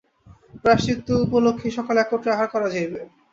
প্রায়শ্চিত্ত 0.61 1.07
উপলক্ষেই 1.25 1.75
সকলে 1.77 1.97
একত্রে 2.01 2.29
আহার 2.31 2.47
করা 2.53 2.67
যাইবে। 2.73 2.99